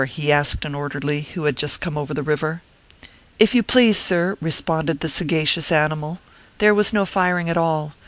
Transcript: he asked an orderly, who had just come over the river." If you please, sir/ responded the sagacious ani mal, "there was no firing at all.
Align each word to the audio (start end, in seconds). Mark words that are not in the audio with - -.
he 0.07 0.31
asked 0.31 0.65
an 0.65 0.73
orderly, 0.73 1.21
who 1.35 1.43
had 1.43 1.55
just 1.55 1.79
come 1.79 1.95
over 1.95 2.11
the 2.11 2.23
river." 2.23 2.63
If 3.39 3.53
you 3.53 3.61
please, 3.61 3.99
sir/ 3.99 4.35
responded 4.41 5.01
the 5.01 5.09
sagacious 5.09 5.71
ani 5.71 5.93
mal, 5.95 6.19
"there 6.57 6.73
was 6.73 6.91
no 6.91 7.05
firing 7.05 7.51
at 7.51 7.55
all. 7.57 7.93